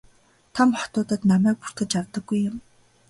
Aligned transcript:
Том 0.55 0.69
хотуудад 0.79 1.21
намайг 1.31 1.57
бүртгэж 1.61 1.91
авдаггүй 1.99 2.39
юм. 2.49 2.57